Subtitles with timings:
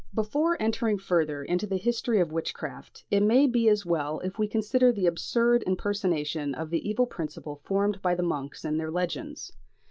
[0.15, 4.47] Before entering further into the history of Witchcraft, it may be as well if we
[4.47, 9.51] consider the absurd impersonation of the evil principle formed by the monks in their legends.